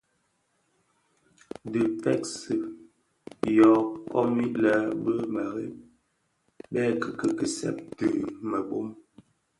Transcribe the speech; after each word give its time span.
Dhi 1.71 1.81
kpeksi 1.99 2.53
yô 3.57 3.71
kom 4.11 4.33
lè 4.61 4.73
bi 5.03 5.13
mereb 5.33 5.75
bè 6.71 6.81
kiki 7.01 7.27
kiseb 7.37 7.77
dhi 7.97 8.09
mëbom. 8.49 8.87